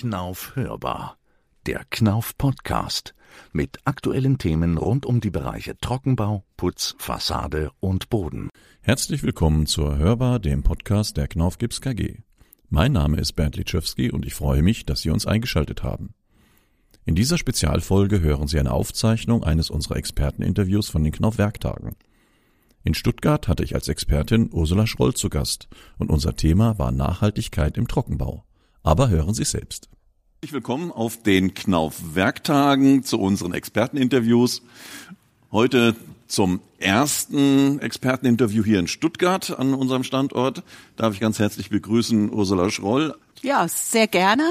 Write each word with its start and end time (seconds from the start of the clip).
Knauf 0.00 0.56
hörbar. 0.56 1.18
Der 1.66 1.84
Knauf 1.90 2.38
Podcast 2.38 3.14
mit 3.52 3.80
aktuellen 3.84 4.38
Themen 4.38 4.78
rund 4.78 5.04
um 5.04 5.20
die 5.20 5.28
Bereiche 5.30 5.76
Trockenbau, 5.76 6.42
Putz, 6.56 6.94
Fassade 6.96 7.70
und 7.80 8.08
Boden. 8.08 8.48
Herzlich 8.80 9.22
willkommen 9.22 9.66
zur 9.66 9.98
Hörbar, 9.98 10.38
dem 10.38 10.62
Podcast 10.62 11.18
der 11.18 11.28
Knauf 11.28 11.58
Gips 11.58 11.82
KG. 11.82 12.20
Mein 12.70 12.92
Name 12.92 13.18
ist 13.20 13.34
Bernd 13.34 13.56
Litschewski 13.56 14.10
und 14.10 14.24
ich 14.24 14.32
freue 14.32 14.62
mich, 14.62 14.86
dass 14.86 15.02
Sie 15.02 15.10
uns 15.10 15.26
eingeschaltet 15.26 15.82
haben. 15.82 16.14
In 17.04 17.14
dieser 17.14 17.36
Spezialfolge 17.36 18.22
hören 18.22 18.48
Sie 18.48 18.58
eine 18.58 18.72
Aufzeichnung 18.72 19.44
eines 19.44 19.68
unserer 19.68 19.96
Experteninterviews 19.96 20.88
von 20.88 21.04
den 21.04 21.12
Knauf 21.12 21.36
Werktagen. 21.36 21.94
In 22.84 22.94
Stuttgart 22.94 23.48
hatte 23.48 23.64
ich 23.64 23.74
als 23.74 23.88
Expertin 23.88 24.48
Ursula 24.50 24.86
Schroll 24.86 25.12
zu 25.12 25.28
Gast 25.28 25.68
und 25.98 26.08
unser 26.08 26.36
Thema 26.36 26.78
war 26.78 26.90
Nachhaltigkeit 26.90 27.76
im 27.76 27.86
Trockenbau. 27.86 28.46
Aber 28.82 29.10
hören 29.10 29.34
Sie 29.34 29.44
selbst. 29.44 29.90
Herzlich 30.42 30.54
willkommen 30.54 30.90
auf 30.90 31.22
den 31.22 31.52
Knauf 31.52 32.14
Werktagen 32.14 33.02
zu 33.02 33.20
unseren 33.20 33.52
Experteninterviews. 33.52 34.62
Heute 35.52 35.94
zum 36.30 36.60
ersten 36.78 37.80
Experteninterview 37.80 38.64
hier 38.64 38.78
in 38.78 38.86
Stuttgart 38.86 39.58
an 39.58 39.74
unserem 39.74 40.04
Standort. 40.04 40.62
Darf 40.96 41.14
ich 41.14 41.20
ganz 41.20 41.38
herzlich 41.38 41.70
begrüßen 41.70 42.32
Ursula 42.32 42.70
Schroll. 42.70 43.14
Ja, 43.42 43.66
sehr 43.68 44.06
gerne. 44.06 44.44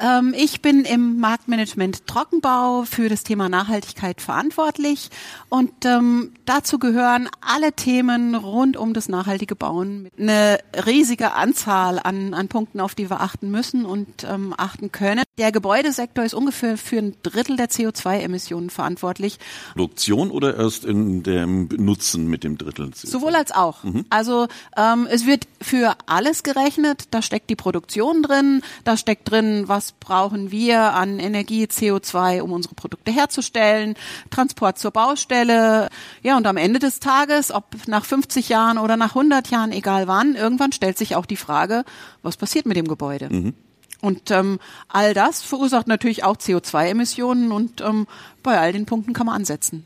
Ähm, 0.00 0.34
ich 0.36 0.62
bin 0.62 0.84
im 0.84 1.18
Marktmanagement 1.18 2.06
Trockenbau 2.06 2.84
für 2.84 3.08
das 3.08 3.22
Thema 3.22 3.48
Nachhaltigkeit 3.48 4.20
verantwortlich 4.20 5.10
und 5.48 5.72
ähm, 5.84 6.32
dazu 6.46 6.78
gehören 6.78 7.28
alle 7.40 7.72
Themen 7.72 8.34
rund 8.34 8.76
um 8.76 8.94
das 8.94 9.08
nachhaltige 9.08 9.54
Bauen. 9.54 10.08
Eine 10.18 10.58
riesige 10.86 11.34
Anzahl 11.34 11.98
an, 12.02 12.32
an 12.32 12.48
Punkten, 12.48 12.80
auf 12.80 12.94
die 12.94 13.10
wir 13.10 13.20
achten 13.20 13.50
müssen 13.50 13.84
und 13.84 14.24
ähm, 14.24 14.54
achten 14.56 14.90
können. 14.90 15.22
Der 15.38 15.52
Gebäudesektor 15.52 16.24
ist 16.24 16.34
ungefähr 16.34 16.78
für 16.78 16.98
ein 16.98 17.16
Drittel 17.22 17.56
der 17.56 17.68
CO2-Emissionen 17.68 18.70
verantwortlich. 18.70 19.38
Produktion 19.72 20.30
oder 20.30 20.56
erst 20.56 20.86
in 20.86 21.09
dem 21.22 21.68
Nutzen 21.76 22.26
mit 22.26 22.44
dem 22.44 22.58
Drittel? 22.58 22.86
CO2? 22.86 23.06
Sowohl 23.06 23.34
als 23.34 23.52
auch. 23.52 23.84
Mhm. 23.84 24.04
Also 24.10 24.48
ähm, 24.76 25.06
es 25.10 25.26
wird 25.26 25.46
für 25.60 25.96
alles 26.06 26.42
gerechnet. 26.42 27.04
Da 27.10 27.22
steckt 27.22 27.50
die 27.50 27.56
Produktion 27.56 28.22
drin, 28.22 28.62
da 28.84 28.96
steckt 28.96 29.30
drin, 29.30 29.64
was 29.66 29.92
brauchen 29.92 30.50
wir 30.50 30.94
an 30.94 31.18
Energie, 31.18 31.64
CO2, 31.64 32.40
um 32.40 32.52
unsere 32.52 32.74
Produkte 32.74 33.12
herzustellen, 33.12 33.94
Transport 34.30 34.78
zur 34.78 34.90
Baustelle. 34.90 35.88
Ja, 36.22 36.36
und 36.36 36.46
am 36.46 36.56
Ende 36.56 36.78
des 36.78 37.00
Tages, 37.00 37.50
ob 37.52 37.64
nach 37.86 38.04
50 38.04 38.48
Jahren 38.48 38.78
oder 38.78 38.96
nach 38.96 39.10
100 39.10 39.48
Jahren, 39.48 39.72
egal 39.72 40.06
wann, 40.06 40.34
irgendwann 40.34 40.72
stellt 40.72 40.98
sich 40.98 41.16
auch 41.16 41.26
die 41.26 41.36
Frage, 41.36 41.84
was 42.22 42.36
passiert 42.36 42.66
mit 42.66 42.76
dem 42.76 42.88
Gebäude? 42.88 43.28
Mhm. 43.30 43.54
Und 44.00 44.30
ähm, 44.30 44.58
all 44.88 45.14
das 45.14 45.42
verursacht 45.42 45.86
natürlich 45.86 46.24
auch 46.24 46.36
CO2-Emissionen 46.36 47.52
und 47.52 47.80
ähm, 47.82 48.06
bei 48.42 48.58
all 48.58 48.72
den 48.72 48.86
Punkten 48.86 49.12
kann 49.12 49.26
man 49.26 49.36
ansetzen. 49.36 49.84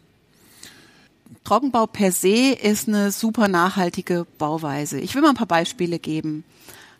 Trockenbau 1.44 1.86
per 1.86 2.10
se 2.10 2.52
ist 2.52 2.88
eine 2.88 3.12
super 3.12 3.48
nachhaltige 3.48 4.26
Bauweise. 4.38 4.98
Ich 4.98 5.14
will 5.14 5.22
mal 5.22 5.30
ein 5.30 5.36
paar 5.36 5.46
Beispiele 5.46 5.98
geben. 5.98 6.44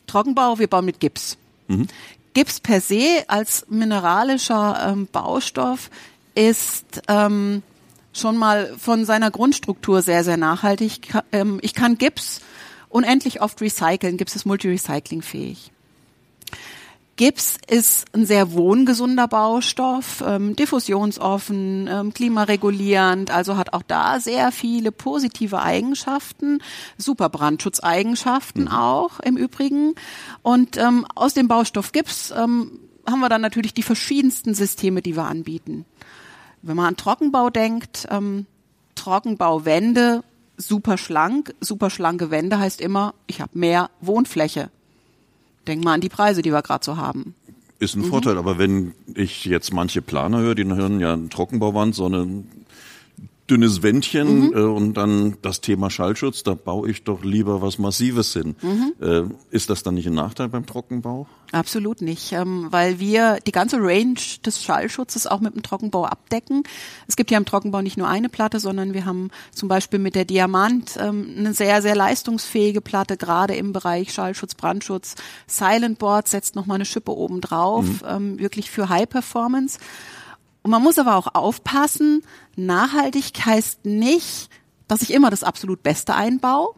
Trockenbau, 0.06 0.59
wir 0.59 0.67
bauen 0.67 0.84
mit 0.84 1.01
Gips. 1.01 1.39
Mhm. 1.69 1.89
Gips 2.34 2.61
per 2.61 2.81
se 2.81 3.25
als 3.27 3.67
mineralischer 3.70 4.89
ähm, 4.89 5.09
Baustoff 5.11 5.91
ist 6.34 7.03
ähm, 7.09 7.62
schon 8.12 8.36
mal 8.36 8.75
von 8.78 9.05
seiner 9.05 9.31
Grundstruktur 9.31 10.03
sehr, 10.03 10.25
sehr 10.25 10.36
nachhaltig. 10.36 11.14
Ähm, 11.33 11.58
ich 11.62 11.75
kann 11.75 11.97
Gips 11.97 12.41
unendlich 12.91 13.41
oft 13.41 13.61
recyceln. 13.61 14.17
Gips 14.19 14.36
ist 14.36 14.45
multi-recyclingfähig. 14.45 15.70
Gips 17.17 17.59
ist 17.69 18.07
ein 18.12 18.27
sehr 18.27 18.53
wohngesunder 18.53 19.29
Baustoff, 19.29 20.23
ähm, 20.27 20.57
diffusionsoffen, 20.57 21.89
ähm, 21.89 22.12
klimaregulierend, 22.12 23.30
also 23.30 23.57
hat 23.57 23.73
auch 23.73 23.83
da 23.83 24.19
sehr 24.19 24.51
viele 24.51 24.91
positive 24.91 25.63
Eigenschaften, 25.63 26.58
super 26.98 27.29
Brandschutzeigenschaften 27.29 28.63
mhm. 28.63 28.73
auch 28.73 29.20
im 29.20 29.36
Übrigen. 29.36 29.95
Und 30.42 30.77
ähm, 30.77 31.07
aus 31.14 31.35
dem 31.35 31.47
Baustoff 31.47 31.92
Gips 31.92 32.33
ähm, 32.36 32.80
haben 33.07 33.20
wir 33.20 33.29
dann 33.29 33.42
natürlich 33.42 33.74
die 33.74 33.83
verschiedensten 33.83 34.55
Systeme, 34.55 35.01
die 35.01 35.14
wir 35.14 35.24
anbieten. 35.24 35.85
Wenn 36.63 36.77
man 36.77 36.86
an 36.86 36.97
Trockenbau 36.97 37.51
denkt, 37.51 38.08
ähm, 38.11 38.47
Trockenbauwände, 38.97 40.24
super 40.57 40.98
schlank, 40.98 41.55
super 41.61 41.91
schlanke 41.91 42.30
Wände 42.30 42.58
heißt 42.58 42.80
immer, 42.80 43.14
ich 43.27 43.41
habe 43.41 43.57
mehr 43.58 43.91
Wohnfläche. 44.01 44.70
Denk 45.67 45.85
mal 45.85 45.95
an 45.95 46.01
die 46.01 46.08
Preise, 46.08 46.42
die 46.42 46.52
wir 46.52 46.63
gerade 46.63 46.85
so 46.85 46.97
haben. 46.97 47.35
Ist 47.79 47.97
ein 47.97 48.02
mhm. 48.02 48.07
Vorteil, 48.07 48.39
aber 48.39 48.58
wenn 48.58 48.95
ich 49.14 49.45
jetzt 49.45 49.73
manche 49.73 50.01
Planer 50.01 50.39
höre, 50.39 50.55
die 50.55 50.64
hören 50.64 51.01
ja 51.01 51.13
eine 51.13 51.29
Trockenbauwand, 51.29 51.95
so 51.95 52.07
eine 52.07 52.45
dünnes 53.50 53.82
Wändchen 53.82 54.48
mhm. 54.48 54.52
äh, 54.55 54.60
und 54.60 54.94
dann 54.94 55.36
das 55.42 55.60
Thema 55.60 55.90
Schallschutz, 55.90 56.42
da 56.42 56.55
baue 56.55 56.90
ich 56.90 57.05
doch 57.05 57.22
lieber 57.22 57.60
was 57.60 57.78
Massives 57.78 58.32
hin. 58.32 58.56
Mhm. 58.62 58.92
Äh, 59.00 59.22
ist 59.50 59.68
das 59.68 59.82
dann 59.82 59.94
nicht 59.94 60.06
ein 60.06 60.14
Nachteil 60.14 60.48
beim 60.48 60.64
Trockenbau? 60.64 61.27
Absolut 61.52 62.00
nicht, 62.00 62.32
ähm, 62.32 62.68
weil 62.70 62.98
wir 62.98 63.38
die 63.46 63.52
ganze 63.52 63.77
Range 63.78 64.18
des 64.44 64.62
Schallschutzes 64.62 65.27
auch 65.27 65.40
mit 65.40 65.55
dem 65.55 65.62
Trockenbau 65.62 66.06
abdecken. 66.06 66.62
Es 67.06 67.16
gibt 67.16 67.30
ja 67.30 67.38
im 67.38 67.44
Trockenbau 67.44 67.82
nicht 67.82 67.98
nur 67.98 68.08
eine 68.08 68.28
Platte, 68.28 68.60
sondern 68.60 68.94
wir 68.94 69.05
haben 69.05 69.30
zum 69.52 69.68
Beispiel 69.68 69.98
mit 69.98 70.14
der 70.14 70.24
Diamant 70.24 70.96
ähm, 70.98 71.34
eine 71.36 71.52
sehr, 71.52 71.82
sehr 71.82 71.94
leistungsfähige 71.94 72.80
Platte, 72.80 73.16
gerade 73.16 73.55
im 73.55 73.72
Bereich 73.72 74.12
Schallschutz, 74.12 74.55
Brandschutz. 74.55 75.16
Silent 75.46 75.98
Board 75.98 76.28
setzt 76.28 76.56
nochmal 76.56 76.76
eine 76.76 76.86
Schippe 76.86 77.12
oben 77.12 77.40
drauf, 77.40 77.84
mhm. 77.84 78.00
ähm, 78.08 78.38
wirklich 78.38 78.70
für 78.70 78.88
High 78.88 79.08
Performance. 79.08 79.78
Und 80.64 80.70
man 80.70 80.83
muss 80.83 80.98
aber 80.98 81.17
auch 81.17 81.35
aufpassen, 81.35 82.23
nachhaltig 82.57 83.33
heißt 83.45 83.85
nicht, 83.85 84.48
dass 84.89 85.02
ich 85.02 85.13
immer 85.13 85.29
das 85.29 85.45
absolut 85.45 85.83
Beste 85.83 86.14
einbaue, 86.14 86.75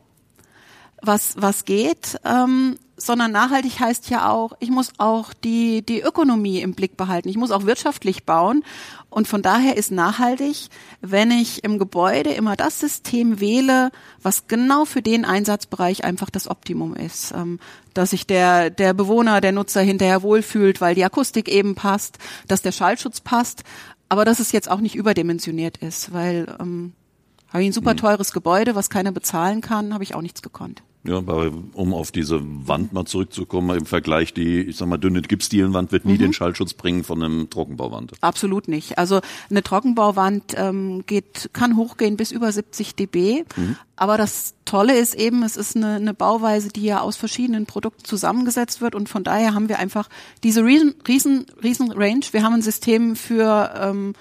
was, 1.03 1.35
was 1.41 1.65
geht, 1.65 2.19
ähm, 2.25 2.79
sondern 2.97 3.33
nachhaltig 3.33 3.79
heißt 3.79 4.09
ja 4.09 4.31
auch, 4.31 4.55
ich 4.59 4.71
muss 4.71 4.93
auch 4.99 5.35
die, 5.35 5.83
die 5.83 6.01
Ökonomie 6.01 6.61
im 6.61 6.75
Blick 6.75 6.97
behalten. 6.97 7.29
Ich 7.29 7.37
muss 7.37 7.51
auch 7.51 7.67
wirtschaftlich 7.67 8.25
bauen. 8.25 8.65
Und 9.11 9.29
von 9.29 9.43
daher 9.43 9.77
ist 9.77 9.91
nachhaltig, 9.91 10.69
wenn 11.01 11.31
ich 11.31 11.63
im 11.63 11.79
Gebäude 11.79 12.31
immer 12.31 12.57
das 12.57 12.81
System 12.81 13.41
wähle, 13.41 13.91
was 14.23 14.47
genau 14.47 14.85
für 14.85 15.03
den 15.03 15.25
Einsatzbereich 15.25 16.05
einfach 16.05 16.31
das 16.31 16.49
Optimum 16.49 16.95
ist. 16.95 17.33
Ähm, 17.33 17.61
dass 17.93 18.11
sich 18.11 18.27
der, 18.27 18.71
der 18.71 18.95
Bewohner, 18.95 19.41
der 19.41 19.53
Nutzer 19.53 19.81
hinterher 19.81 20.23
wohlfühlt, 20.23 20.81
weil 20.81 20.95
die 20.95 21.05
Akustik 21.05 21.49
eben 21.49 21.75
passt, 21.75 22.19
dass 22.49 22.63
der 22.63 22.73
Schallschutz 22.73 23.21
passt, 23.21 23.65
aber 24.09 24.25
dass 24.25 24.41
es 24.41 24.53
jetzt 24.53 24.71
auch 24.71 24.81
nicht 24.81 24.95
überdimensioniert 24.95 25.79
ist, 25.79 26.13
weil 26.13 26.47
ähm, 26.61 26.93
habe 27.49 27.63
ich 27.63 27.71
ein 27.71 27.73
super 27.73 27.91
hm. 27.91 27.99
teures 27.99 28.33
Gebäude, 28.33 28.75
was 28.75 28.91
keiner 28.91 29.13
bezahlen 29.13 29.61
kann, 29.61 29.95
habe 29.95 30.05
ich 30.05 30.15
auch 30.15 30.23
nichts 30.23 30.43
gekonnt. 30.43 30.83
Ja, 31.07 31.19
aber 31.19 31.53
um 31.75 31.95
auf 31.95 32.11
diese 32.11 32.41
Wand 32.43 32.93
mal 32.93 33.05
zurückzukommen, 33.05 33.77
im 33.77 33.87
Vergleich 33.87 34.35
die, 34.35 34.61
ich 34.61 34.77
sag 34.77 34.89
mal, 34.89 34.99
dünne 34.99 35.23
Gipsdielenwand 35.23 35.93
wird 35.93 36.05
nie 36.05 36.15
mhm. 36.15 36.19
den 36.19 36.33
Schallschutz 36.33 36.75
bringen 36.75 37.05
von 37.05 37.23
einem 37.23 37.51
Trockenbauwand. 37.51 38.13
Absolut 38.21 38.69
nicht. 38.69 38.99
Also 38.99 39.21
eine 39.51 39.63
Trockenbauwand 39.63 40.55
ähm, 40.57 41.05
geht, 41.07 41.51
kann 41.53 41.77
hochgehen 41.77 42.17
bis 42.17 42.33
über 42.33 42.51
70 42.51 42.95
dB. 42.95 43.45
Mhm. 43.57 43.77
Aber 43.97 44.19
das 44.19 44.55
Tolle 44.67 44.97
ist 44.99 45.15
eben, 45.15 45.43
es 45.43 45.57
ist 45.57 45.77
eine, 45.77 45.95
eine 45.95 46.13
Bauweise, 46.13 46.69
die 46.69 46.83
ja 46.83 47.01
aus 47.01 47.17
verschiedenen 47.17 47.67
Produkten 47.67 48.05
zusammengesetzt 48.05 48.81
wird 48.81 48.95
und 48.95 49.09
von 49.09 49.25
daher 49.25 49.55
haben 49.55 49.69
wir 49.69 49.79
einfach 49.79 50.09
diese 50.45 50.65
riesen, 50.65 50.95
riesen, 51.09 51.47
riesen 51.63 51.93
Range. 51.93 52.21
Wir 52.31 52.43
haben 52.43 52.55
ein 52.55 52.63
System 52.63 53.17
für 53.17 53.73
ähm, 53.81 54.13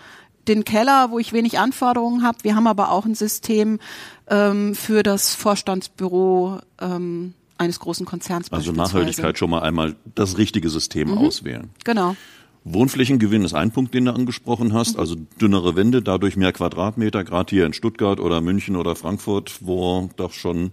den 0.47 0.63
Keller, 0.63 1.11
wo 1.11 1.19
ich 1.19 1.33
wenig 1.33 1.59
Anforderungen 1.59 2.23
habe. 2.23 2.39
Wir 2.44 2.56
haben 2.56 2.67
aber 2.67 2.91
auch 2.91 3.06
ein 3.06 3.16
System 3.16 3.79
ähm, 4.28 4.75
für 4.75 5.03
das 5.03 5.35
Vorstandsbüro 5.35 6.59
ähm, 6.79 7.33
eines 7.57 7.79
großen 7.79 8.06
Konzerns. 8.06 8.51
Also 8.51 8.72
Nachhaltigkeit 8.72 9.38
schon 9.38 9.50
mal 9.50 9.62
einmal 9.62 9.95
das 10.13 10.38
richtige 10.38 10.69
System 10.69 11.12
mhm. 11.12 11.18
auswählen. 11.18 11.69
Genau. 11.83 12.15
Wohnflächengewinn 12.63 13.45
ist 13.45 13.53
ein 13.53 13.71
Punkt, 13.71 13.94
den 13.94 14.06
du 14.06 14.13
angesprochen 14.13 14.74
hast, 14.74 14.95
mhm. 14.95 15.00
also 15.00 15.15
dünnere 15.39 15.75
Wände, 15.75 16.01
dadurch 16.01 16.36
mehr 16.36 16.51
Quadratmeter, 16.51 17.24
gerade 17.24 17.50
hier 17.51 17.65
in 17.65 17.74
Stuttgart 17.74 18.19
oder 18.19 18.41
München 18.41 18.75
oder 18.75 18.95
Frankfurt, 18.95 19.59
wo 19.62 20.09
doch 20.15 20.33
schon, 20.33 20.71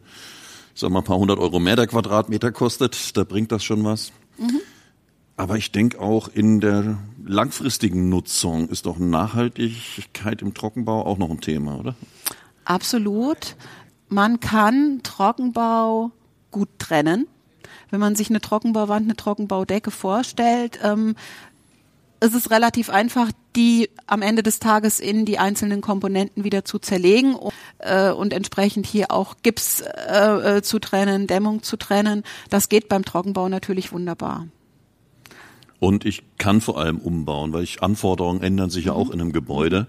ich 0.75 0.81
sag 0.81 0.91
mal, 0.91 1.01
ein 1.01 1.05
paar 1.05 1.19
hundert 1.19 1.39
Euro 1.39 1.61
mehr 1.61 1.77
der 1.77 1.87
Quadratmeter 1.87 2.51
kostet, 2.51 3.17
da 3.17 3.25
bringt 3.25 3.53
das 3.53 3.63
schon 3.63 3.85
was. 3.85 4.11
Mhm. 4.39 4.61
Aber 5.37 5.57
ich 5.57 5.73
denke 5.73 6.01
auch 6.01 6.29
in 6.29 6.61
der 6.61 6.99
langfristigen 7.25 8.09
Nutzung 8.09 8.69
ist 8.69 8.87
doch 8.87 8.99
Nachhaltigkeit 8.99 10.43
im 10.43 10.55
Trockenbau 10.55 11.07
auch 11.07 11.19
noch 11.19 11.31
ein 11.31 11.41
Thema, 11.41 11.79
oder? 11.79 11.95
Absolut. 12.65 13.57
Man 14.09 14.41
kann 14.41 15.01
Trockenbau 15.03 16.11
gut 16.51 16.69
trennen. 16.79 17.27
Wenn 17.91 18.01
man 18.01 18.15
sich 18.15 18.31
eine 18.31 18.41
Trockenbauwand, 18.41 19.07
eine 19.07 19.17
Trockenbaudecke 19.17 19.91
vorstellt, 19.91 20.79
ähm, 20.83 21.15
ist 22.21 22.35
es 22.35 22.51
relativ 22.51 22.89
einfach, 22.89 23.31
die 23.57 23.91
am 24.07 24.23
Ende 24.23 24.43
des 24.43 24.61
Tages 24.61 25.01
in 25.01 25.25
die 25.25 25.39
einzelnen 25.39 25.81
Komponenten 25.81 26.45
wieder 26.45 26.65
zu 26.65 26.79
zerlegen 26.79 27.37
äh, 27.79 28.11
und 28.11 28.33
entsprechend 28.33 28.87
hier 28.87 29.11
auch 29.11 29.37
Gips 29.43 29.81
äh, 29.81 30.59
äh, 30.59 30.63
zu 30.63 30.79
trennen, 30.79 31.27
Dämmung 31.27 31.63
zu 31.63 31.77
trennen. 31.77 32.23
Das 32.49 32.69
geht 32.69 32.89
beim 32.89 33.05
Trockenbau 33.05 33.49
natürlich 33.49 33.93
wunderbar. 33.93 34.47
Und 35.83 36.05
ich 36.05 36.23
kann 36.39 36.61
vor 36.61 36.79
allem 36.79 36.99
umbauen, 36.99 37.53
weil 37.53 37.65
ich 37.65 37.83
Anforderungen 37.83 38.41
ändern 38.41 38.71
sich 38.71 38.85
ja 38.85 38.93
auch 38.93 39.11
in 39.11 39.21
einem 39.21 39.33
Gebäude 39.33 39.89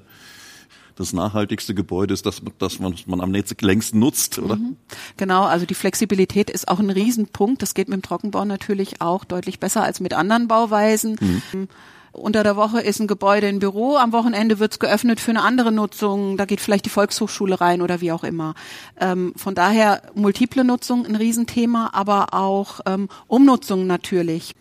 das 0.95 1.13
nachhaltigste 1.13 1.75
Gebäude 1.75 2.16
ist, 2.16 2.25
das, 2.25 2.42
das 2.57 2.80
man, 2.80 2.95
man 3.06 3.22
am 3.22 3.31
längsten 3.31 4.00
nutzt, 4.00 4.40
oder? 4.40 4.56
Mhm. 4.56 4.78
Genau, 5.18 5.44
also 5.44 5.68
die 5.68 5.75
Flexibilität 5.75 6.50
ist 6.50 6.68
auch 6.68 6.80
ein 6.80 6.90
Riesenpunkt. 6.90 7.62
Das 7.62 7.75
geht 7.75 7.90
mit 7.90 7.98
dem 7.98 8.01
Trockenbau 8.01 8.44
natürlich 8.44 9.01
auch 9.01 9.24
deutlich 9.24 9.60
besser 9.60 9.84
als 9.84 10.00
mit 10.00 10.13
anderen 10.13 10.48
Bauweisen. 10.48 11.16
Mhm. 11.19 11.68
Unter 12.12 12.44
der 12.44 12.56
Woche 12.56 12.81
ist 12.81 13.00
ein 13.00 13.07
Gebäude 13.07 13.48
ein 13.48 13.60
Büro, 13.60 13.98
am 13.98 14.13
Wochenende 14.13 14.57
wird 14.57 14.74
es 14.74 14.80
geöffnet 14.80 15.19
für 15.19 15.31
eine 15.31 15.42
andere 15.42 15.72
Nutzung, 15.72 16.38
da 16.38 16.46
geht 16.46 16.62
vielleicht 16.62 16.86
die 16.86 16.92
Volkshochschule 16.92 17.60
rein 17.60 17.81
oder 17.81 18.01
wie 18.01 18.12
auch 18.12 18.24
immer. 18.24 18.56
Ähm, 19.00 19.34
von 19.36 19.56
daher 19.56 20.01
multiple 20.16 20.63
Nutzung 20.63 21.06
ein 21.06 21.16
Riesenthema, 21.16 21.89
aber 21.94 22.34
auch 22.34 22.81
ähm, 22.88 23.10
Umnutzung 23.28 23.88
natürlich. 23.88 24.56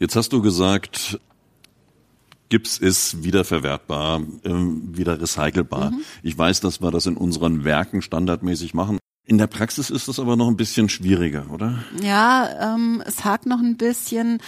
Jetzt 0.00 0.16
hast 0.16 0.32
du 0.32 0.40
gesagt, 0.40 1.20
Gips 2.48 2.78
ist 2.78 3.22
wiederverwertbar, 3.22 4.22
ähm, 4.44 4.96
wieder 4.96 5.20
recycelbar. 5.20 5.90
Mhm. 5.90 6.00
Ich 6.22 6.36
weiß, 6.36 6.60
dass 6.60 6.80
wir 6.80 6.90
das 6.90 7.04
in 7.04 7.18
unseren 7.18 7.64
Werken 7.64 8.00
standardmäßig 8.00 8.72
machen. 8.72 8.98
In 9.26 9.36
der 9.36 9.46
Praxis 9.46 9.90
ist 9.90 10.08
das 10.08 10.18
aber 10.18 10.36
noch 10.36 10.48
ein 10.48 10.56
bisschen 10.56 10.88
schwieriger, 10.88 11.50
oder? 11.52 11.84
Ja, 12.02 12.74
ähm, 12.74 13.02
es 13.06 13.26
hakt 13.26 13.44
noch 13.44 13.60
ein 13.60 13.76
bisschen. 13.76 14.38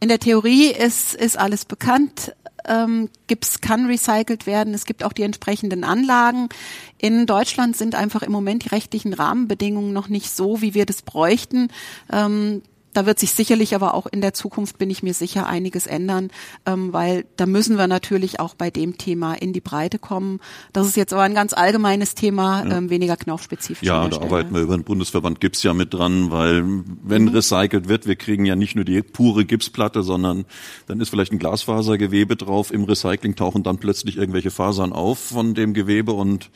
In 0.00 0.08
der 0.08 0.18
Theorie 0.18 0.72
ist, 0.72 1.14
ist 1.14 1.38
alles 1.38 1.66
bekannt. 1.66 2.34
Ähm, 2.64 3.10
Gips 3.26 3.60
kann 3.60 3.84
recycelt 3.84 4.46
werden. 4.46 4.72
Es 4.72 4.86
gibt 4.86 5.04
auch 5.04 5.12
die 5.12 5.22
entsprechenden 5.24 5.84
Anlagen. 5.84 6.48
In 6.96 7.26
Deutschland 7.26 7.76
sind 7.76 7.94
einfach 7.94 8.22
im 8.22 8.32
Moment 8.32 8.64
die 8.64 8.70
rechtlichen 8.70 9.12
Rahmenbedingungen 9.12 9.92
noch 9.92 10.08
nicht 10.08 10.30
so, 10.34 10.62
wie 10.62 10.72
wir 10.72 10.86
das 10.86 11.02
bräuchten. 11.02 11.68
Ähm, 12.10 12.62
da 12.96 13.04
wird 13.04 13.18
sich 13.18 13.32
sicherlich 13.32 13.74
aber 13.74 13.94
auch 13.94 14.06
in 14.06 14.22
der 14.22 14.32
Zukunft, 14.32 14.78
bin 14.78 14.88
ich 14.88 15.02
mir 15.02 15.12
sicher, 15.12 15.46
einiges 15.46 15.86
ändern, 15.86 16.30
ähm, 16.64 16.92
weil 16.92 17.26
da 17.36 17.44
müssen 17.44 17.76
wir 17.76 17.86
natürlich 17.86 18.40
auch 18.40 18.54
bei 18.54 18.70
dem 18.70 18.96
Thema 18.96 19.34
in 19.34 19.52
die 19.52 19.60
Breite 19.60 19.98
kommen. 19.98 20.40
Das 20.72 20.86
ist 20.86 20.96
jetzt 20.96 21.12
aber 21.12 21.22
ein 21.22 21.34
ganz 21.34 21.52
allgemeines 21.52 22.14
Thema, 22.14 22.64
ja. 22.64 22.78
ähm, 22.78 22.88
weniger 22.88 23.16
knaufspezifisch. 23.16 23.86
Ja, 23.86 24.08
da 24.08 24.20
arbeiten 24.20 24.54
wir 24.54 24.62
über 24.62 24.76
den 24.76 24.84
Bundesverband 24.84 25.40
Gips 25.40 25.62
ja 25.62 25.74
mit 25.74 25.92
dran, 25.92 26.30
weil 26.30 26.64
wenn 27.02 27.24
mhm. 27.24 27.28
recycelt 27.28 27.88
wird, 27.88 28.06
wir 28.06 28.16
kriegen 28.16 28.46
ja 28.46 28.56
nicht 28.56 28.76
nur 28.76 28.84
die 28.84 29.02
pure 29.02 29.44
Gipsplatte, 29.44 30.02
sondern 30.02 30.46
dann 30.86 30.98
ist 31.00 31.10
vielleicht 31.10 31.32
ein 31.32 31.38
Glasfasergewebe 31.38 32.36
drauf. 32.36 32.72
Im 32.72 32.84
Recycling 32.84 33.36
tauchen 33.36 33.62
dann 33.62 33.76
plötzlich 33.76 34.16
irgendwelche 34.16 34.50
Fasern 34.50 34.92
auf 34.92 35.18
von 35.18 35.54
dem 35.54 35.74
Gewebe 35.74 36.12
und 36.12 36.50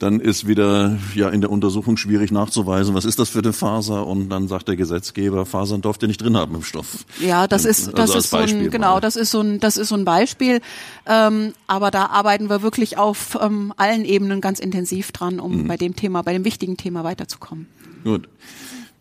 dann 0.00 0.18
ist 0.18 0.48
wieder 0.48 0.98
ja 1.14 1.28
in 1.28 1.42
der 1.42 1.50
Untersuchung 1.50 1.98
schwierig 1.98 2.32
nachzuweisen, 2.32 2.94
was 2.94 3.04
ist 3.04 3.18
das 3.18 3.28
für 3.28 3.40
eine 3.40 3.52
Faser 3.52 4.06
und 4.06 4.30
dann 4.30 4.48
sagt 4.48 4.68
der 4.68 4.76
Gesetzgeber, 4.76 5.44
Fasern 5.44 5.82
darf 5.82 5.98
ihr 6.00 6.08
nicht 6.08 6.22
drin 6.22 6.36
haben 6.38 6.54
im 6.54 6.62
Stoff. 6.62 7.04
Ja, 7.20 7.46
das 7.46 7.66
ist 7.66 7.88
also 7.88 8.14
das 8.14 8.14
ist 8.14 8.30
so 8.30 8.38
ein 8.38 8.70
genau, 8.70 8.98
das 8.98 9.16
ist 9.16 9.30
so 9.30 9.40
ein 9.40 9.60
das 9.60 9.76
ist 9.76 9.88
so 9.88 9.94
ein 9.94 10.06
Beispiel, 10.06 10.62
ähm, 11.06 11.52
aber 11.66 11.90
da 11.90 12.06
arbeiten 12.06 12.48
wir 12.48 12.62
wirklich 12.62 12.96
auf 12.96 13.38
ähm, 13.40 13.74
allen 13.76 14.06
Ebenen 14.06 14.40
ganz 14.40 14.58
intensiv 14.58 15.12
dran, 15.12 15.38
um 15.38 15.62
mhm. 15.62 15.68
bei 15.68 15.76
dem 15.76 15.94
Thema, 15.94 16.22
bei 16.22 16.32
dem 16.32 16.46
wichtigen 16.46 16.78
Thema 16.78 17.04
weiterzukommen. 17.04 17.66
Gut. 18.02 18.26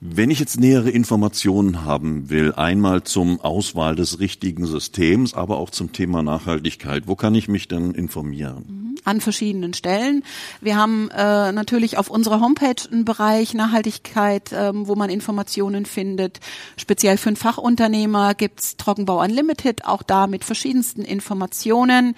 Wenn 0.01 0.31
ich 0.31 0.39
jetzt 0.39 0.59
nähere 0.59 0.89
Informationen 0.89 1.83
haben 1.83 2.29
will, 2.29 2.53
einmal 2.53 3.03
zum 3.03 3.41
Auswahl 3.41 3.95
des 3.95 4.19
richtigen 4.19 4.65
Systems, 4.65 5.33
aber 5.33 5.57
auch 5.57 5.69
zum 5.69 5.91
Thema 5.91 6.23
Nachhaltigkeit, 6.23 7.03
wo 7.07 7.15
kann 7.15 7.35
ich 7.35 7.49
mich 7.49 7.67
denn 7.67 7.91
informieren? 7.91 8.65
Mhm 8.67 8.78
an 9.09 9.21
verschiedenen 9.21 9.73
Stellen. 9.73 10.23
Wir 10.61 10.77
haben 10.77 11.09
äh, 11.09 11.51
natürlich 11.51 11.97
auf 11.97 12.09
unserer 12.09 12.39
Homepage 12.39 12.75
einen 12.91 13.05
Bereich 13.05 13.55
Nachhaltigkeit, 13.55 14.51
ähm, 14.53 14.87
wo 14.87 14.95
man 14.95 15.09
Informationen 15.09 15.85
findet. 15.85 16.39
Speziell 16.77 17.17
für 17.17 17.29
einen 17.29 17.35
Fachunternehmer 17.35 18.35
gibt's 18.35 18.77
Trockenbau 18.77 19.21
Unlimited, 19.21 19.85
auch 19.85 20.03
da 20.03 20.27
mit 20.27 20.45
verschiedensten 20.45 21.01
Informationen. 21.01 22.15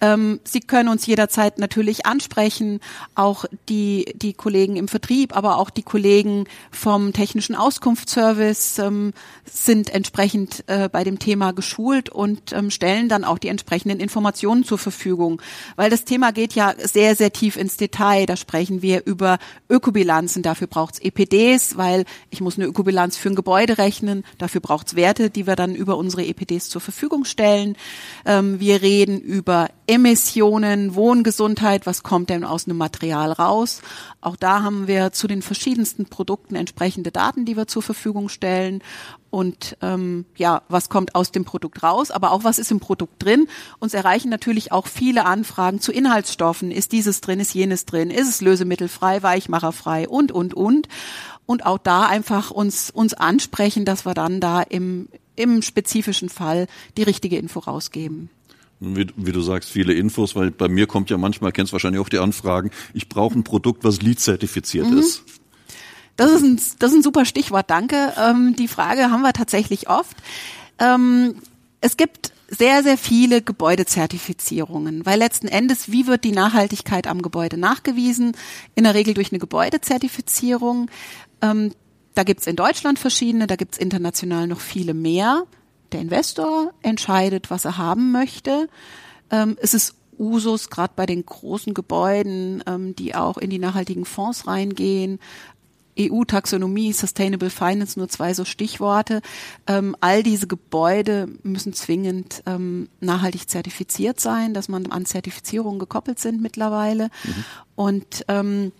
Ähm, 0.00 0.40
Sie 0.44 0.60
können 0.60 0.88
uns 0.88 1.06
jederzeit 1.06 1.58
natürlich 1.58 2.06
ansprechen, 2.06 2.80
auch 3.14 3.44
die, 3.68 4.12
die 4.16 4.34
Kollegen 4.34 4.76
im 4.76 4.88
Vertrieb, 4.88 5.36
aber 5.36 5.58
auch 5.58 5.70
die 5.70 5.82
Kollegen 5.82 6.44
vom 6.70 7.12
technischen 7.12 7.54
Auskunftsservice 7.54 8.78
ähm, 8.78 9.12
sind 9.44 9.90
entsprechend 9.90 10.64
äh, 10.66 10.88
bei 10.90 11.04
dem 11.04 11.18
Thema 11.18 11.52
geschult 11.52 12.10
und 12.10 12.52
ähm, 12.52 12.70
stellen 12.70 13.08
dann 13.08 13.24
auch 13.24 13.38
die 13.38 13.48
entsprechenden 13.48 14.00
Informationen 14.00 14.64
zur 14.64 14.78
Verfügung. 14.78 15.40
Weil 15.76 15.90
das 15.90 16.04
Thema 16.04 16.32
geht 16.32 16.54
ja 16.54 16.74
sehr, 16.78 17.14
sehr 17.16 17.32
tief 17.32 17.56
ins 17.56 17.76
Detail. 17.76 18.26
Da 18.26 18.36
sprechen 18.36 18.82
wir 18.82 19.06
über 19.06 19.38
Ökobilanzen. 19.68 20.42
Dafür 20.42 20.66
braucht's 20.66 20.98
EPDs, 20.98 21.76
weil 21.76 22.04
ich 22.30 22.40
muss 22.40 22.56
eine 22.56 22.66
Ökobilanz 22.66 23.16
für 23.16 23.30
ein 23.30 23.34
Gebäude 23.34 23.78
rechnen. 23.78 24.24
Dafür 24.38 24.60
braucht's 24.60 24.96
Werte, 24.96 25.30
die 25.30 25.46
wir 25.46 25.56
dann 25.56 25.74
über 25.74 25.96
unsere 25.96 26.24
EPDs 26.24 26.68
zur 26.68 26.80
Verfügung 26.80 27.24
stellen. 27.24 27.76
Ähm, 28.24 28.60
wir 28.60 28.82
reden 28.82 29.20
über 29.20 29.68
Emissionen, 29.88 30.94
Wohngesundheit, 30.94 31.86
was 31.86 32.02
kommt 32.02 32.30
denn 32.30 32.44
aus 32.44 32.66
einem 32.66 32.76
Material 32.76 33.30
raus? 33.32 33.82
Auch 34.20 34.36
da 34.36 34.62
haben 34.62 34.88
wir 34.88 35.12
zu 35.12 35.28
den 35.28 35.42
verschiedensten 35.42 36.06
Produkten 36.06 36.56
entsprechende 36.56 37.12
Daten, 37.12 37.44
die 37.44 37.56
wir 37.56 37.68
zur 37.68 37.82
Verfügung 37.82 38.28
stellen. 38.28 38.82
Und 39.30 39.76
ähm, 39.82 40.24
ja, 40.36 40.62
was 40.68 40.88
kommt 40.88 41.14
aus 41.14 41.30
dem 41.30 41.44
Produkt 41.44 41.82
raus, 41.82 42.10
aber 42.10 42.32
auch 42.32 42.42
was 42.42 42.58
ist 42.58 42.72
im 42.72 42.80
Produkt 42.80 43.22
drin. 43.24 43.46
Uns 43.78 43.94
erreichen 43.94 44.28
natürlich 44.28 44.72
auch 44.72 44.86
viele 44.86 45.24
Anfragen 45.24 45.80
zu 45.80 45.92
Inhaltsstoffen. 45.92 46.70
Ist 46.70 46.92
dieses 46.92 47.20
drin, 47.20 47.38
ist 47.38 47.54
jenes 47.54 47.84
drin, 47.84 48.10
ist 48.10 48.28
es 48.28 48.40
lösemittelfrei, 48.40 49.22
weichmacherfrei 49.22 50.08
und, 50.08 50.32
und, 50.32 50.54
und. 50.54 50.88
Und 51.46 51.64
auch 51.64 51.78
da 51.78 52.06
einfach 52.06 52.50
uns, 52.50 52.90
uns 52.90 53.14
ansprechen, 53.14 53.84
dass 53.84 54.04
wir 54.04 54.14
dann 54.14 54.40
da 54.40 54.62
im, 54.62 55.08
im 55.36 55.62
spezifischen 55.62 56.28
Fall 56.28 56.66
die 56.96 57.04
richtige 57.04 57.36
Info 57.36 57.60
rausgeben. 57.60 58.30
Wie, 58.78 59.06
wie, 59.16 59.32
du 59.32 59.40
sagst, 59.40 59.70
viele 59.70 59.94
Infos, 59.94 60.36
weil 60.36 60.50
bei 60.50 60.68
mir 60.68 60.86
kommt 60.86 61.08
ja 61.08 61.16
manchmal, 61.16 61.52
kennst 61.52 61.72
wahrscheinlich 61.72 62.00
auch 62.00 62.10
die 62.10 62.18
Anfragen, 62.18 62.70
ich 62.92 63.08
brauche 63.08 63.38
ein 63.38 63.42
Produkt, 63.44 63.84
was 63.84 64.02
LEED-zertifiziert 64.02 64.90
mhm. 64.90 64.98
ist. 64.98 65.22
Das 66.16 66.30
ist, 66.30 66.42
ein, 66.42 66.60
das 66.78 66.90
ist 66.90 66.98
ein 66.98 67.02
super 67.02 67.24
Stichwort, 67.24 67.70
danke. 67.70 68.12
Ähm, 68.18 68.54
die 68.56 68.68
Frage 68.68 69.10
haben 69.10 69.22
wir 69.22 69.32
tatsächlich 69.32 69.88
oft. 69.88 70.16
Ähm, 70.78 71.36
es 71.80 71.96
gibt 71.96 72.32
sehr, 72.48 72.82
sehr 72.82 72.96
viele 72.96 73.42
Gebäudezertifizierungen, 73.42 75.04
weil 75.04 75.18
letzten 75.18 75.48
Endes, 75.48 75.90
wie 75.90 76.06
wird 76.06 76.24
die 76.24 76.32
Nachhaltigkeit 76.32 77.06
am 77.06 77.22
Gebäude 77.22 77.56
nachgewiesen? 77.56 78.32
In 78.74 78.84
der 78.84 78.94
Regel 78.94 79.14
durch 79.14 79.32
eine 79.32 79.38
Gebäudezertifizierung. 79.38 80.90
Ähm, 81.42 81.72
da 82.14 82.22
gibt's 82.22 82.46
in 82.46 82.56
Deutschland 82.56 82.98
verschiedene, 82.98 83.46
da 83.46 83.56
gibt's 83.56 83.78
international 83.78 84.46
noch 84.46 84.60
viele 84.60 84.94
mehr. 84.94 85.44
Der 85.92 86.00
Investor 86.00 86.72
entscheidet, 86.82 87.50
was 87.50 87.64
er 87.64 87.78
haben 87.78 88.12
möchte. 88.12 88.68
Ähm, 89.30 89.56
es 89.60 89.74
ist 89.74 89.94
Usus, 90.18 90.70
gerade 90.70 90.94
bei 90.96 91.06
den 91.06 91.24
großen 91.24 91.74
Gebäuden, 91.74 92.62
ähm, 92.66 92.96
die 92.96 93.14
auch 93.14 93.36
in 93.36 93.50
die 93.50 93.58
nachhaltigen 93.58 94.04
Fonds 94.04 94.46
reingehen. 94.46 95.18
EU-Taxonomie, 95.98 96.92
Sustainable 96.92 97.50
Finance, 97.50 97.98
nur 97.98 98.08
zwei 98.08 98.34
so 98.34 98.44
Stichworte. 98.44 99.22
Ähm, 99.66 99.96
all 100.00 100.22
diese 100.22 100.46
Gebäude 100.46 101.26
müssen 101.42 101.72
zwingend 101.72 102.42
ähm, 102.46 102.88
nachhaltig 103.00 103.48
zertifiziert 103.48 104.20
sein, 104.20 104.52
dass 104.52 104.68
man 104.68 104.92
an 104.92 105.06
Zertifizierungen 105.06 105.78
gekoppelt 105.78 106.18
sind 106.18 106.42
mittlerweile. 106.42 107.04
Mhm. 107.24 107.44
Und 107.76 108.24
ähm, 108.28 108.72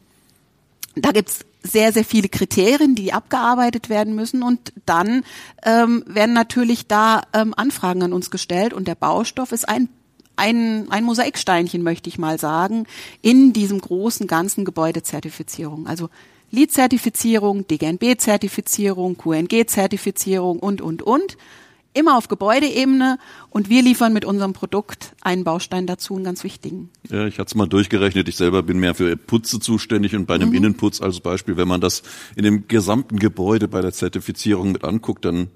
da 0.97 1.13
gibt's 1.13 1.41
sehr, 1.63 1.93
sehr 1.93 2.05
viele 2.05 2.29
Kriterien, 2.29 2.95
die 2.95 3.13
abgearbeitet 3.13 3.89
werden 3.89 4.15
müssen. 4.15 4.43
Und 4.43 4.73
dann 4.87 5.25
ähm, 5.65 6.05
werden 6.07 6.33
natürlich 6.33 6.87
da 6.87 7.23
ähm, 7.33 7.55
Anfragen 7.57 8.03
an 8.03 8.13
uns 8.13 8.31
gestellt. 8.31 8.73
Und 8.73 8.89
der 8.89 8.95
Baustoff 8.95 9.53
ist 9.53 9.69
ein 9.69 9.89
ein, 10.39 10.91
ein 10.91 11.05
Mosaiksteinchen, 11.05 11.83
möchte 11.83 12.11
ich 12.11 12.19
mal 12.19 12.39
sagen, 12.39 12.87
in 13.23 13.55
diesem 13.55 13.81
großen 13.81 14.27
ganzen 14.27 14.67
Gebäudezertifizierung. 14.67 15.87
Also 15.87 16.11
LEED-Zertifizierung, 16.51 17.67
DGNB-Zertifizierung, 17.67 19.17
QNG-Zertifizierung 19.17 20.59
und, 20.59 20.81
und, 20.81 21.03
und 21.03 21.37
immer 21.97 22.17
auf 22.17 22.29
Gebäudeebene 22.29 23.19
und 23.51 23.69
wir 23.69 23.83
liefern 23.83 24.13
mit 24.13 24.25
unserem 24.25 24.53
Produkt 24.53 25.15
einen 25.23 25.45
Baustein 25.45 25.87
dazu, 25.87 26.15
einen 26.15 26.25
ganz 26.25 26.45
wichtigen. 26.45 26.91
Ja, 27.11 27.27
ich 27.27 27.39
hatte 27.39 27.49
es 27.49 27.55
mal 27.55 27.67
durchgerechnet. 27.67 28.29
Ich 28.29 28.37
selber 28.37 28.63
bin 28.63 28.79
mehr 28.79 28.95
für 28.95 29.17
Putze 29.17 29.61
zuständig 29.61 30.15
und 30.15 30.27
bei 30.27 30.35
einem 30.35 30.51
mhm. 30.51 30.57
Innenputz 30.57 31.01
als 31.01 31.21
Beispiel, 31.21 31.57
wenn 31.57 31.69
man 31.69 31.81
das 31.81 32.03
in 32.37 32.45
dem 32.45 32.69
gesamten 32.69 33.19
Gebäude 33.19 33.69
bei 33.69 33.81
der 33.81 33.93
Zertifizierung 33.93 34.73
mit 34.73 34.85
anguckt, 34.85 35.25
dann 35.25 35.49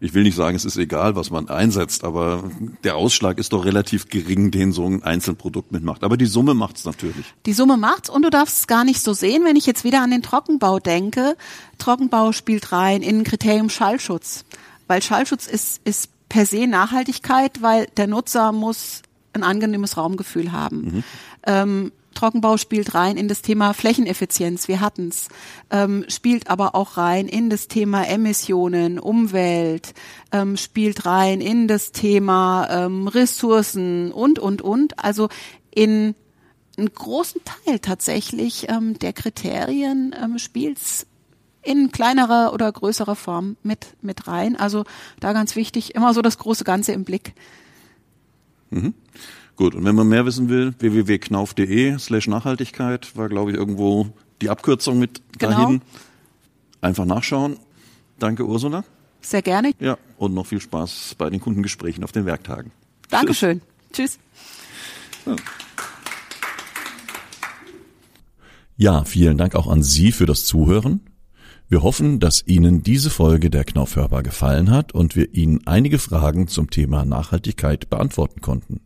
ich 0.00 0.14
will 0.14 0.22
nicht 0.22 0.36
sagen, 0.36 0.56
es 0.56 0.64
ist 0.64 0.76
egal, 0.76 1.16
was 1.16 1.30
man 1.30 1.48
einsetzt, 1.48 2.04
aber 2.04 2.44
der 2.84 2.96
Ausschlag 2.96 3.38
ist 3.38 3.52
doch 3.52 3.64
relativ 3.64 4.08
gering, 4.08 4.50
den 4.50 4.72
so 4.72 4.86
ein 4.86 5.02
Einzelprodukt 5.02 5.72
mitmacht. 5.72 6.04
Aber 6.04 6.16
die 6.16 6.26
Summe 6.26 6.54
macht's 6.54 6.84
natürlich. 6.84 7.34
Die 7.46 7.52
Summe 7.52 7.76
macht's 7.76 8.08
und 8.08 8.22
du 8.22 8.30
darfst 8.30 8.58
es 8.58 8.66
gar 8.66 8.84
nicht 8.84 9.02
so 9.02 9.12
sehen, 9.12 9.44
wenn 9.44 9.56
ich 9.56 9.66
jetzt 9.66 9.84
wieder 9.84 10.02
an 10.02 10.10
den 10.10 10.22
Trockenbau 10.22 10.78
denke. 10.78 11.36
Trockenbau 11.78 12.32
spielt 12.32 12.70
rein 12.72 13.02
in 13.02 13.24
Kriterium 13.24 13.70
Schallschutz. 13.70 14.44
Weil 14.88 15.02
Schallschutz 15.02 15.46
ist, 15.46 15.80
ist 15.84 16.10
per 16.28 16.44
se 16.44 16.66
Nachhaltigkeit, 16.66 17.62
weil 17.62 17.86
der 17.96 18.08
Nutzer 18.08 18.52
muss 18.52 19.02
ein 19.32 19.44
angenehmes 19.44 19.96
Raumgefühl 19.96 20.52
haben. 20.52 20.80
Mhm. 20.80 21.04
Ähm, 21.46 21.92
Trockenbau 22.14 22.56
spielt 22.56 22.94
rein 22.94 23.16
in 23.16 23.28
das 23.28 23.42
Thema 23.42 23.74
Flächeneffizienz, 23.74 24.66
wir 24.66 24.80
hatten's, 24.80 25.28
ähm, 25.70 26.04
spielt 26.08 26.50
aber 26.50 26.74
auch 26.74 26.96
rein 26.96 27.28
in 27.28 27.48
das 27.48 27.68
Thema 27.68 28.02
Emissionen, 28.08 28.98
Umwelt, 28.98 29.94
ähm, 30.32 30.56
spielt 30.56 31.06
rein 31.06 31.40
in 31.40 31.68
das 31.68 31.92
Thema 31.92 32.66
ähm, 32.70 33.06
Ressourcen 33.06 34.10
und, 34.10 34.40
und, 34.40 34.62
und. 34.62 34.98
Also 34.98 35.28
in 35.70 36.16
einen 36.76 36.92
großen 36.92 37.40
Teil 37.44 37.78
tatsächlich 37.78 38.68
ähm, 38.68 38.98
der 38.98 39.12
Kriterien 39.12 40.14
ähm, 40.20 40.38
spielt's 40.38 41.06
in 41.68 41.92
kleinerer 41.92 42.52
oder 42.54 42.72
größerer 42.72 43.14
Form 43.14 43.56
mit, 43.62 43.88
mit 44.00 44.26
rein. 44.26 44.56
Also 44.56 44.84
da 45.20 45.34
ganz 45.34 45.54
wichtig, 45.54 45.94
immer 45.94 46.14
so 46.14 46.22
das 46.22 46.38
große 46.38 46.64
Ganze 46.64 46.92
im 46.92 47.04
Blick. 47.04 47.34
Mhm. 48.70 48.94
Gut, 49.56 49.74
und 49.74 49.84
wenn 49.84 49.94
man 49.94 50.08
mehr 50.08 50.24
wissen 50.24 50.48
will, 50.48 50.74
www.knauf.de 50.78 51.98
slash 51.98 52.28
Nachhaltigkeit 52.28 53.14
war, 53.16 53.28
glaube 53.28 53.50
ich, 53.50 53.56
irgendwo 53.56 54.06
die 54.40 54.48
Abkürzung 54.48 54.98
mit 54.98 55.20
genau. 55.36 55.62
dahin. 55.62 55.82
Einfach 56.80 57.04
nachschauen. 57.04 57.58
Danke, 58.18 58.46
Ursula. 58.46 58.84
Sehr 59.20 59.42
gerne. 59.42 59.72
Ja, 59.78 59.98
und 60.16 60.32
noch 60.32 60.46
viel 60.46 60.60
Spaß 60.60 61.16
bei 61.18 61.28
den 61.28 61.40
Kundengesprächen 61.40 62.02
auf 62.04 62.12
den 62.12 62.24
Werktagen. 62.24 62.70
Dankeschön. 63.10 63.60
Tschüss. 63.92 64.18
Ja. 65.26 65.36
ja, 68.76 69.04
vielen 69.04 69.36
Dank 69.36 69.54
auch 69.54 69.66
an 69.66 69.82
Sie 69.82 70.12
für 70.12 70.24
das 70.24 70.44
Zuhören. 70.46 71.00
Wir 71.70 71.82
hoffen, 71.82 72.18
dass 72.18 72.46
Ihnen 72.46 72.82
diese 72.82 73.10
Folge 73.10 73.50
der 73.50 73.64
Knaufhörbar 73.64 74.22
gefallen 74.22 74.70
hat 74.70 74.92
und 74.92 75.16
wir 75.16 75.34
Ihnen 75.34 75.66
einige 75.66 75.98
Fragen 75.98 76.48
zum 76.48 76.70
Thema 76.70 77.04
Nachhaltigkeit 77.04 77.90
beantworten 77.90 78.40
konnten. 78.40 78.80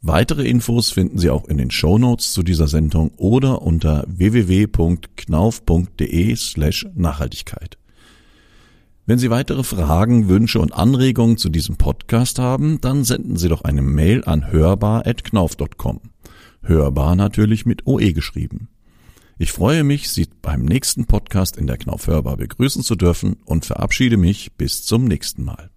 Weitere 0.00 0.48
Infos 0.48 0.92
finden 0.92 1.18
Sie 1.18 1.28
auch 1.28 1.48
in 1.48 1.58
den 1.58 1.72
Show 1.72 1.98
Notes 1.98 2.32
zu 2.32 2.44
dieser 2.44 2.68
Sendung 2.68 3.10
oder 3.16 3.62
unter 3.62 4.04
www.knauf.de 4.06 6.36
slash 6.36 6.86
Nachhaltigkeit. 6.94 7.78
Wenn 9.04 9.18
Sie 9.18 9.30
weitere 9.30 9.64
Fragen, 9.64 10.28
Wünsche 10.28 10.60
und 10.60 10.72
Anregungen 10.72 11.36
zu 11.36 11.48
diesem 11.48 11.78
Podcast 11.78 12.38
haben, 12.38 12.80
dann 12.80 13.02
senden 13.02 13.36
Sie 13.36 13.48
doch 13.48 13.62
eine 13.62 13.82
Mail 13.82 14.22
an 14.24 14.52
hörbar.knauf.com. 14.52 16.00
Hörbar 16.62 17.16
natürlich 17.16 17.66
mit 17.66 17.88
OE 17.88 18.12
geschrieben. 18.12 18.68
Ich 19.40 19.52
freue 19.52 19.84
mich, 19.84 20.10
Sie 20.10 20.26
beim 20.42 20.64
nächsten 20.64 21.06
Podcast 21.06 21.56
in 21.56 21.68
der 21.68 21.78
Knauf 21.78 22.08
Hörbar 22.08 22.36
begrüßen 22.36 22.82
zu 22.82 22.96
dürfen 22.96 23.36
und 23.44 23.64
verabschiede 23.64 24.16
mich 24.16 24.52
bis 24.54 24.84
zum 24.84 25.04
nächsten 25.04 25.44
Mal. 25.44 25.70